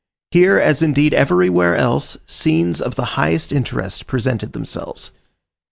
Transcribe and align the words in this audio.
Here, 0.31 0.57
as 0.57 0.81
indeed 0.81 1.13
everywhere 1.13 1.75
else, 1.77 2.17
scenes 2.25 2.81
of 2.81 2.95
the 2.95 3.05
highest 3.13 3.51
interest 3.51 4.07
presented 4.07 4.53
themselves. 4.53 5.11